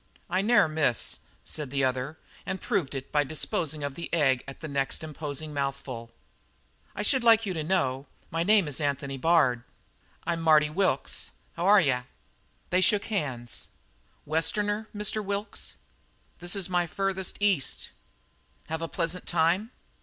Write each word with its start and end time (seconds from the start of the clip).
"I 0.31 0.41
ne'er 0.41 0.67
miss," 0.67 1.19
said 1.45 1.69
the 1.69 1.83
other, 1.83 2.17
and 2.43 2.59
proved 2.59 2.95
it 2.95 3.11
by 3.11 3.23
disposing 3.23 3.83
of 3.83 3.93
the 3.93 4.11
egg 4.11 4.43
at 4.47 4.59
the 4.59 4.67
next 4.67 5.03
imposing 5.03 5.53
mouthful. 5.53 6.11
"I 6.95 7.03
should 7.03 7.23
like 7.23 7.43
to 7.43 7.63
know 7.63 8.07
you. 8.23 8.27
My 8.31 8.41
name 8.41 8.67
is 8.67 8.81
Anthony 8.81 9.19
Bard." 9.19 9.63
"I'm 10.25 10.41
Marty 10.41 10.71
Wilkes. 10.71 11.29
H'ware 11.55 11.85
ye?" 11.85 11.99
They 12.71 12.81
shook 12.81 13.05
hands. 13.13 13.67
"Westerner, 14.25 14.89
Mr. 14.91 15.23
Wilkes?" 15.23 15.75
"This 16.39 16.55
is 16.55 16.67
my 16.67 16.87
furthest 16.87 17.37
East." 17.39 17.91
"Have 18.69 18.81
a 18.81 18.87
pleasant 18.87 19.27
time?" 19.27 19.69